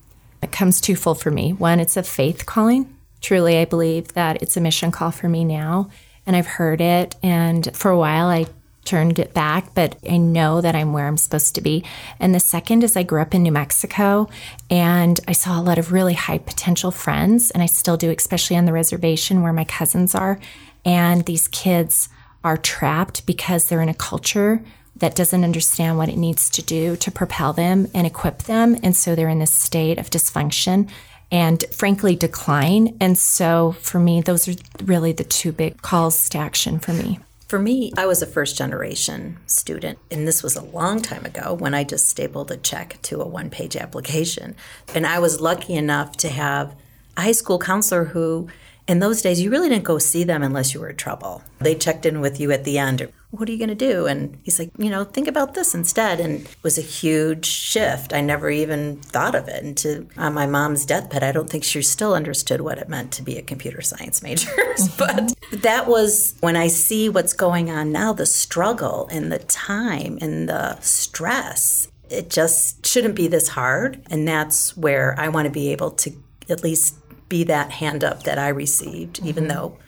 [0.43, 1.53] It comes twofold for me.
[1.53, 2.95] One, it's a faith calling.
[3.21, 5.91] Truly, I believe that it's a mission call for me now.
[6.27, 7.17] And I've heard it.
[7.23, 8.47] And for a while, I
[8.85, 11.85] turned it back, but I know that I'm where I'm supposed to be.
[12.21, 14.29] And the second is I grew up in New Mexico
[14.71, 18.57] and I saw a lot of really high potential friends, and I still do, especially
[18.57, 20.39] on the reservation where my cousins are.
[20.85, 22.09] And these kids
[22.43, 24.63] are trapped because they're in a culture
[24.97, 28.77] that doesn't understand what it needs to do to propel them and equip them.
[28.83, 30.89] And so they're in this state of dysfunction
[31.33, 32.97] and frankly decline.
[33.01, 37.19] And so for me, those are really the two big calls to action for me.
[37.49, 41.53] For me, I was a first generation student, and this was a long time ago
[41.53, 44.57] when I just stapled a check to a one page application.
[44.95, 46.75] And I was lucky enough to have
[47.17, 48.49] a high school counselor who,
[48.89, 51.43] in those days, you really didn't go see them unless you were in trouble.
[51.59, 54.07] They checked in with you at the end what are you going to do?
[54.07, 56.21] And he's like, you know, think about this instead.
[56.21, 58.13] And it was a huge shift.
[58.13, 59.63] I never even thought of it.
[59.63, 63.13] And to on my mom's deathbed, I don't think she still understood what it meant
[63.13, 64.51] to be a computer science major.
[64.99, 70.19] but that was when I see what's going on now, the struggle and the time
[70.21, 71.89] and the stress.
[72.11, 74.03] It just shouldn't be this hard.
[74.11, 76.13] And that's where I want to be able to
[76.49, 76.97] at least
[77.29, 79.29] be that hand up that I received, mm-hmm.
[79.29, 79.79] even though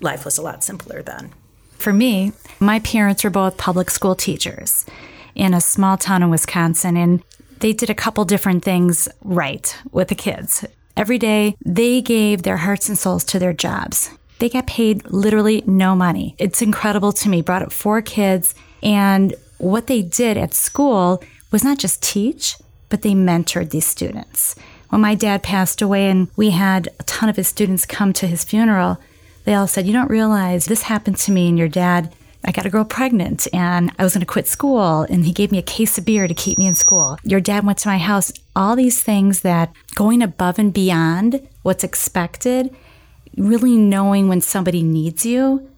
[0.00, 1.32] life was a lot simpler then.
[1.78, 4.86] For me, my parents were both public school teachers
[5.34, 7.22] in a small town in Wisconsin, and
[7.60, 10.64] they did a couple different things right with the kids.
[10.96, 14.10] Every day, they gave their hearts and souls to their jobs.
[14.38, 16.34] They got paid literally no money.
[16.38, 17.42] It's incredible to me.
[17.42, 22.56] Brought up four kids, and what they did at school was not just teach,
[22.88, 24.54] but they mentored these students.
[24.90, 28.26] When my dad passed away and we had a ton of his students come to
[28.26, 29.00] his funeral,
[29.44, 32.14] they all said, You don't realize this happened to me and your dad.
[32.46, 35.50] I got a girl pregnant and I was going to quit school and he gave
[35.50, 37.18] me a case of beer to keep me in school.
[37.24, 38.32] Your dad went to my house.
[38.54, 42.74] All these things that going above and beyond what's expected,
[43.36, 45.70] really knowing when somebody needs you,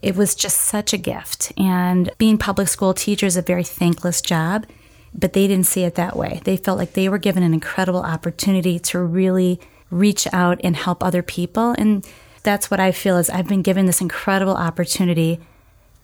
[0.00, 1.52] it was just such a gift.
[1.58, 4.66] And being public school teacher is a very thankless job,
[5.12, 6.40] but they didn't see it that way.
[6.44, 11.02] They felt like they were given an incredible opportunity to really reach out and help
[11.02, 11.74] other people.
[11.78, 12.06] And
[12.46, 15.40] that's what I feel is I've been given this incredible opportunity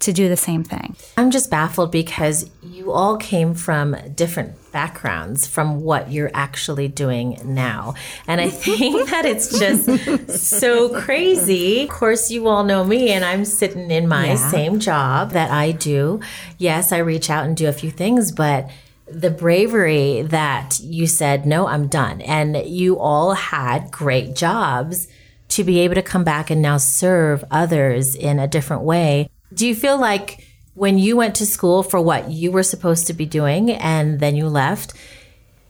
[0.01, 0.97] to do the same thing.
[1.17, 7.41] I'm just baffled because you all came from different backgrounds from what you're actually doing
[7.45, 7.95] now.
[8.27, 11.85] And I think that it's just so crazy.
[11.85, 14.51] Of course, you all know me, and I'm sitting in my yeah.
[14.51, 16.21] same job that I do.
[16.59, 18.69] Yes, I reach out and do a few things, but
[19.07, 22.21] the bravery that you said, no, I'm done.
[22.23, 25.07] And you all had great jobs
[25.53, 29.29] to be able to come back and now serve others in a different way.
[29.53, 33.13] Do you feel like when you went to school for what you were supposed to
[33.13, 34.95] be doing and then you left,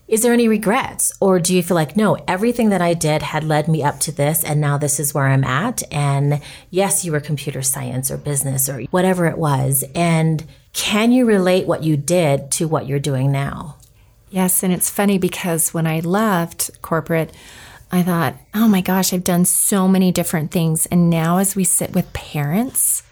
[0.07, 1.11] is there any regrets?
[1.21, 4.13] Or do you feel like, no, everything that I did had led me up to
[4.13, 5.83] this and now this is where I'm at?
[5.91, 6.41] And
[6.71, 9.85] yes, you were computer science or business or whatever it was.
[9.95, 13.77] And can you relate what you did to what you're doing now?
[14.31, 14.63] Yes.
[14.63, 17.33] And it's funny because when I left corporate,
[17.95, 20.87] I thought, oh my gosh, I've done so many different things.
[20.87, 23.03] And now, as we sit with parents,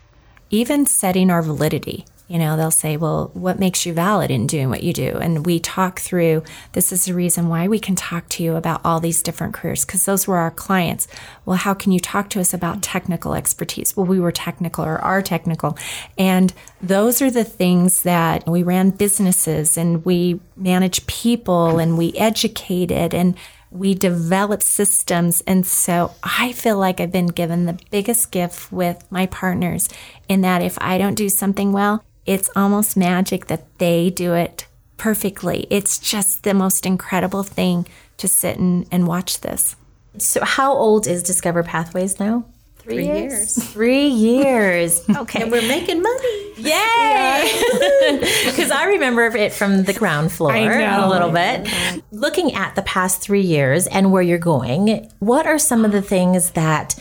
[0.49, 4.71] even setting our validity, you know, they'll say, well, what makes you valid in doing
[4.71, 5.19] what you do?
[5.19, 8.81] And we talk through this is the reason why we can talk to you about
[8.85, 11.09] all these different careers, because those were our clients.
[11.45, 13.97] Well, how can you talk to us about technical expertise?
[13.97, 15.77] Well, we were technical or are technical.
[16.16, 22.12] And those are the things that we ran businesses and we managed people and we
[22.14, 23.37] educated and
[23.71, 25.43] we develop systems.
[25.47, 29.89] And so I feel like I've been given the biggest gift with my partners
[30.29, 34.67] in that if I don't do something well, it's almost magic that they do it
[34.97, 35.67] perfectly.
[35.71, 37.87] It's just the most incredible thing
[38.19, 39.77] to sit and, and watch this.
[40.19, 42.45] So, how old is Discover Pathways now?
[42.83, 43.31] Three, Three years.
[43.33, 43.55] years.
[43.73, 45.09] Three years.
[45.09, 45.43] Okay.
[45.43, 46.53] and we're making money.
[46.57, 47.62] Yay!
[48.45, 51.69] Because I remember it from the ground floor a little bit.
[52.11, 56.03] Looking at the past three years and where you're going, what are some of the
[56.03, 56.97] things that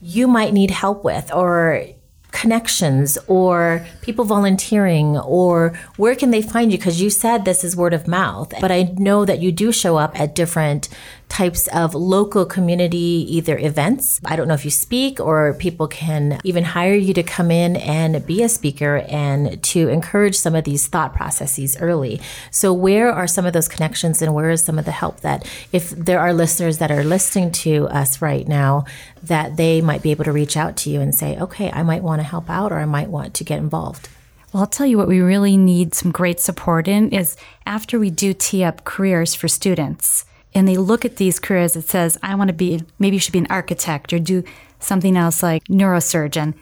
[0.00, 1.84] you might need help with or
[2.32, 6.78] connections or people volunteering or where can they find you?
[6.78, 9.96] Because you said this is word of mouth, but I know that you do show
[9.96, 10.88] up at different
[11.32, 14.20] types of local community either events.
[14.22, 17.76] I don't know if you speak or people can even hire you to come in
[17.76, 22.20] and be a speaker and to encourage some of these thought processes early.
[22.50, 25.48] So where are some of those connections and where is some of the help that
[25.72, 28.84] if there are listeners that are listening to us right now
[29.22, 32.02] that they might be able to reach out to you and say, "Okay, I might
[32.02, 34.10] want to help out or I might want to get involved."
[34.52, 38.10] Well, I'll tell you what we really need some great support in is after we
[38.10, 42.34] do tee up careers for students and they look at these careers it says i
[42.34, 44.42] want to be maybe you should be an architect or do
[44.78, 46.54] something else like neurosurgeon.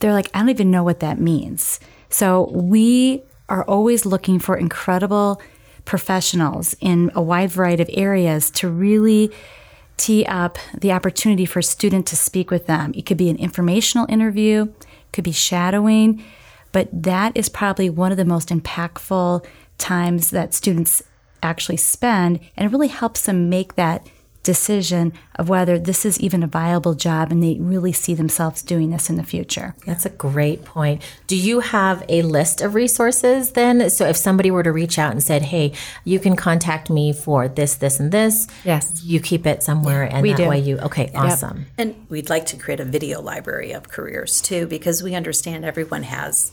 [0.00, 1.80] They're like i don't even know what that means.
[2.10, 5.40] So we are always looking for incredible
[5.84, 9.30] professionals in a wide variety of areas to really
[9.96, 12.92] tee up the opportunity for a student to speak with them.
[12.94, 16.22] It could be an informational interview it could be shadowing
[16.72, 19.44] But that is probably one of the most impactful
[19.78, 21.02] times that students
[21.42, 24.06] actually spend, and it really helps them make that
[24.44, 28.88] decision of whether this is even a viable job and they really see themselves doing
[28.88, 29.74] this in the future.
[29.84, 31.02] That's a great point.
[31.26, 33.90] Do you have a list of resources then?
[33.90, 35.72] So if somebody were to reach out and said, "Hey,
[36.04, 39.02] you can contact me for this, this, and this," Yes.
[39.04, 40.48] you keep it somewhere, and we that do.
[40.48, 41.66] way you okay, awesome.
[41.76, 46.04] And we'd like to create a video library of careers too, because we understand everyone
[46.04, 46.52] has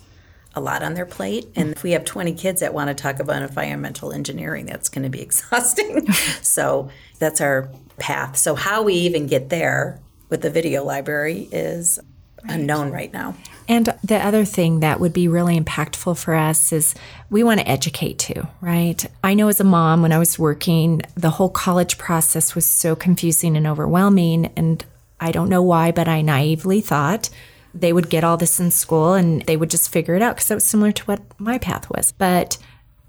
[0.55, 1.47] a lot on their plate.
[1.55, 5.03] And if we have 20 kids that want to talk about environmental engineering, that's going
[5.03, 6.11] to be exhausting.
[6.41, 6.89] so
[7.19, 8.37] that's our path.
[8.37, 9.99] So, how we even get there
[10.29, 11.99] with the video library is
[12.47, 13.35] unknown right now.
[13.67, 16.93] And the other thing that would be really impactful for us is
[17.29, 19.03] we want to educate too, right?
[19.23, 22.95] I know as a mom, when I was working, the whole college process was so
[22.95, 24.51] confusing and overwhelming.
[24.55, 24.85] And
[25.19, 27.29] I don't know why, but I naively thought
[27.75, 30.47] they would get all this in school and they would just figure it out because
[30.47, 32.13] that was similar to what my path was.
[32.13, 32.57] But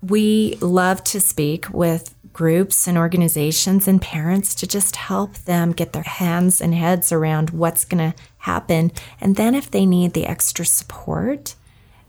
[0.03, 5.93] we love to speak with groups and organizations and parents to just help them get
[5.93, 8.93] their hands and heads around what's going to happen.
[9.21, 11.55] And then if they need the extra support,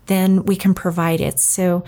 [0.06, 1.38] then we can provide it.
[1.38, 1.84] So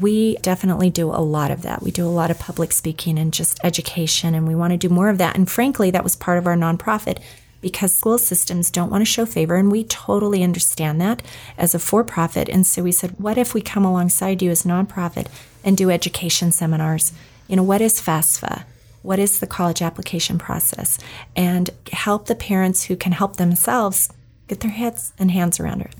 [0.00, 1.82] we definitely do a lot of that.
[1.82, 4.88] We do a lot of public speaking and just education, and we want to do
[4.88, 5.36] more of that.
[5.36, 7.18] And frankly, that was part of our nonprofit
[7.66, 11.20] because school systems don't want to show favor, and we totally understand that
[11.58, 12.48] as a for profit.
[12.48, 15.26] And so we said, what if we come alongside you as a nonprofit
[15.64, 17.12] and do education seminars?
[17.48, 18.62] You know, what is FAFSA?
[19.02, 20.96] What is the college application process?
[21.34, 24.10] And help the parents who can help themselves
[24.46, 25.92] get their heads and hands around it.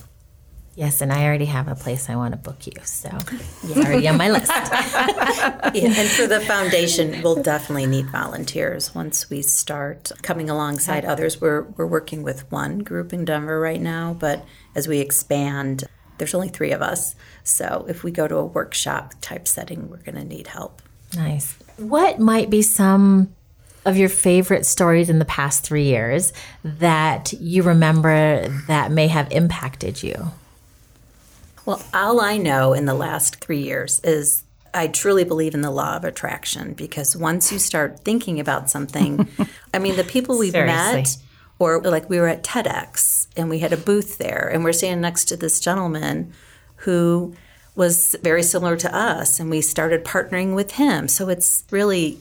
[0.77, 3.09] Yes, and I already have a place I want to book you, so
[3.65, 4.53] it's already on my list.
[5.75, 11.41] Yeah, and for the foundation, we'll definitely need volunteers once we start coming alongside others.
[11.41, 15.85] We're we're working with one group in Denver right now, but as we expand,
[16.19, 17.15] there's only three of us.
[17.43, 20.83] So if we go to a workshop type setting, we're going to need help.
[21.15, 21.57] Nice.
[21.77, 23.35] What might be some
[23.85, 26.33] of your favorite stories in the past three years
[26.65, 30.33] that you remember that may have impacted you?
[31.67, 35.71] Well, all I know in the last three years is I truly believe in the
[35.71, 39.29] law of attraction because once you start thinking about something,
[39.75, 40.95] I mean, the people we've Seriously.
[40.95, 41.17] met,
[41.59, 45.01] or like we were at TEDx and we had a booth there, and we're standing
[45.01, 46.33] next to this gentleman
[46.77, 47.35] who
[47.75, 51.09] was very similar to us, and we started partnering with him.
[51.09, 52.19] So it's really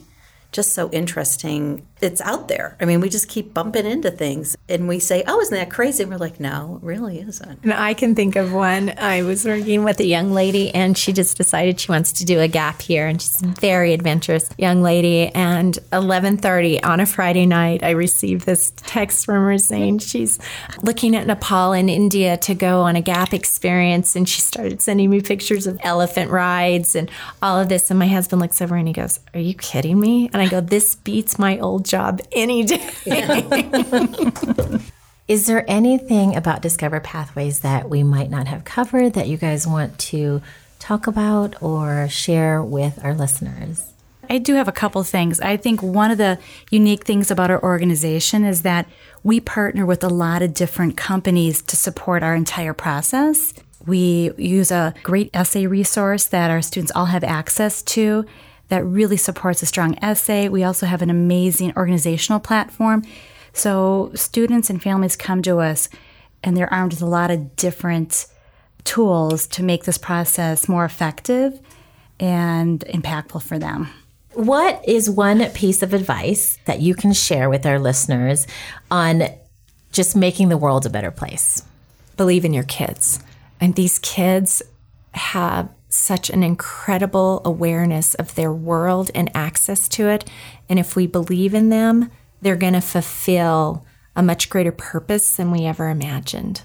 [0.50, 1.86] just so interesting.
[2.02, 2.76] It's out there.
[2.78, 6.02] I mean, we just keep bumping into things and we say, Oh, isn't that crazy?
[6.02, 7.62] And we're like, No, it really isn't.
[7.62, 8.92] And I can think of one.
[8.98, 12.38] I was working with a young lady and she just decided she wants to do
[12.40, 15.28] a gap year and she's a very adventurous young lady.
[15.28, 20.38] And 11:30 on a Friday night, I received this text from her saying she's
[20.82, 25.08] looking at Nepal and India to go on a gap experience and she started sending
[25.08, 28.86] me pictures of elephant rides and all of this and my husband looks over and
[28.86, 32.64] he goes, "Are you kidding me?" And I go, "This beats my old job any
[32.64, 32.90] day."
[35.28, 39.66] Is there anything about Discover Pathways that we might not have covered that you guys
[39.66, 40.40] want to
[40.78, 43.92] talk about or share with our listeners?
[44.30, 45.40] I do have a couple things.
[45.40, 46.38] I think one of the
[46.70, 48.86] unique things about our organization is that
[49.22, 53.52] we partner with a lot of different companies to support our entire process.
[53.84, 58.24] We use a great essay resource that our students all have access to
[58.68, 60.48] that really supports a strong essay.
[60.48, 63.04] We also have an amazing organizational platform.
[63.52, 65.88] So students and families come to us
[66.42, 68.26] and they're armed with a lot of different
[68.84, 71.58] tools to make this process more effective
[72.20, 73.88] and impactful for them.
[74.34, 78.46] What is one piece of advice that you can share with our listeners
[78.90, 79.22] on
[79.92, 81.62] just making the world a better place?
[82.16, 83.20] believe in your kids.
[83.60, 84.62] And these kids
[85.12, 90.28] have such an incredible awareness of their world and access to it.
[90.68, 92.10] And if we believe in them,
[92.42, 93.84] they're going to fulfill
[94.14, 96.62] a much greater purpose than we ever imagined.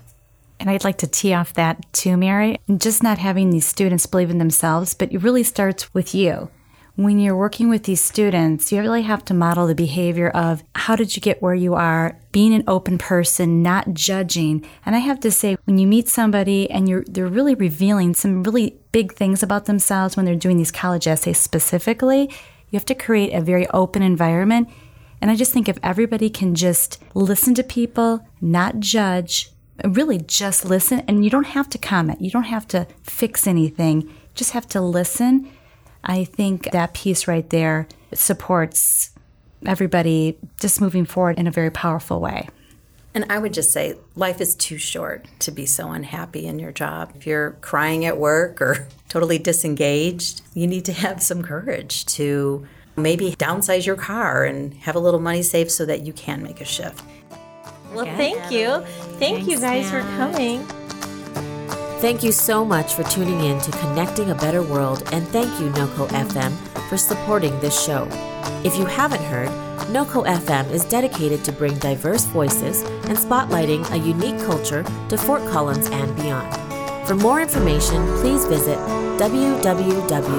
[0.59, 2.59] And I'd like to tee off that too, Mary.
[2.78, 6.49] Just not having these students believe in themselves, but it really starts with you.
[6.96, 10.98] When you're working with these students, you really have to model the behavior of how
[10.98, 14.68] did you get where you are, being an open person, not judging.
[14.86, 18.44] And I have to say, when you meet somebody and you're they're really revealing some
[18.44, 22.30] really big things about themselves when they're doing these college essays specifically,
[22.70, 24.70] you have to create a very open environment.
[25.22, 29.52] And I just think if everybody can just listen to people, not judge,
[29.86, 34.12] really just listen, and you don't have to comment, you don't have to fix anything,
[34.36, 35.50] just have to listen.
[36.04, 39.12] I think that piece right there supports
[39.66, 42.49] everybody just moving forward in a very powerful way.
[43.14, 46.72] And I would just say life is too short to be so unhappy in your
[46.72, 47.12] job.
[47.16, 52.66] If you're crying at work or totally disengaged, you need to have some courage to
[52.95, 56.62] maybe downsize your car and have a little money saved so that you can make
[56.62, 57.04] a shift.
[57.93, 58.82] Well, thank you.
[59.20, 60.66] Thank you guys for coming.
[62.02, 65.70] Thank you so much for tuning in to Connecting a Better World, and thank you,
[65.70, 66.52] NOCO FM,
[66.89, 68.08] for supporting this show.
[68.64, 69.49] If you haven't heard,
[69.91, 75.45] NOCO FM is dedicated to bring diverse voices and spotlighting a unique culture to Fort
[75.45, 76.52] Collins and beyond.
[77.08, 78.80] For more information, please visit
[79.20, 80.36] www.noco.fm.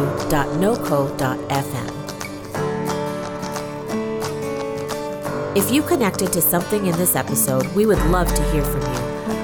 [5.57, 8.92] If you connected to something in this episode, we would love to hear from you.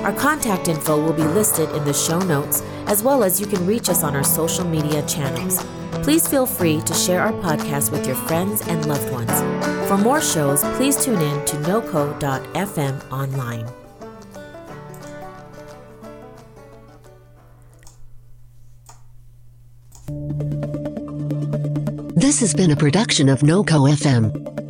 [0.09, 3.67] Our contact info will be listed in the show notes, as well as you can
[3.67, 5.63] reach us on our social media channels.
[6.03, 9.31] Please feel free to share our podcast with your friends and loved ones.
[9.87, 13.67] For more shows, please tune in to noco.fm online.
[22.15, 24.68] This has been a production of NoCo FM.